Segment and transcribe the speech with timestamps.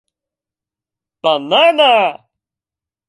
[1.23, 1.99] Banana